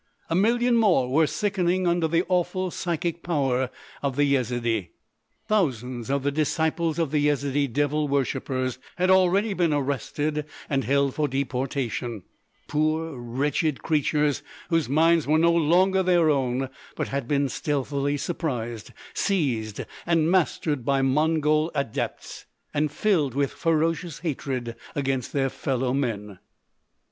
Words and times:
A 0.31 0.35
million 0.35 0.75
more 0.77 1.07
were 1.11 1.27
sickening 1.27 1.85
under 1.85 2.07
the 2.07 2.23
awful 2.27 2.71
psychic 2.71 3.21
power 3.21 3.69
of 4.01 4.15
the 4.15 4.23
Yezidee. 4.33 4.89
Thousands 5.47 6.09
of 6.09 6.23
the 6.23 6.31
disciples 6.31 6.97
of 6.97 7.11
the 7.11 7.19
Yezidee 7.27 7.67
devil 7.71 8.07
worshipers 8.07 8.79
had 8.95 9.11
already 9.11 9.53
been 9.53 9.71
arrested 9.71 10.45
and 10.67 10.85
held 10.85 11.13
for 11.13 11.27
deportation,—poor, 11.27 13.15
wretched 13.15 13.83
creatures 13.83 14.41
whose 14.69 14.89
minds 14.89 15.27
were 15.27 15.37
no 15.37 15.51
longer 15.53 16.01
their 16.01 16.31
own, 16.31 16.69
but 16.95 17.09
had 17.09 17.27
been 17.27 17.47
stealthily 17.47 18.17
surprised, 18.17 18.93
seized 19.13 19.81
and 20.07 20.31
mastered 20.31 20.83
by 20.83 21.03
Mongol 21.03 21.69
adepts 21.75 22.47
and 22.73 22.91
filled 22.91 23.35
with 23.35 23.51
ferocious 23.51 24.17
hatred 24.17 24.75
against 24.95 25.31
their 25.31 25.51
fellow 25.51 25.93
men. 25.93 26.39